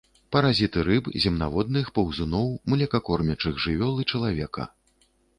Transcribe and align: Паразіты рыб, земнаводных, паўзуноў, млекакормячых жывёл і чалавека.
Паразіты 0.33 0.83
рыб, 0.87 1.09
земнаводных, 1.25 1.91
паўзуноў, 1.99 2.47
млекакормячых 2.73 3.59
жывёл 3.65 4.01
і 4.05 4.07
чалавека. 4.15 4.67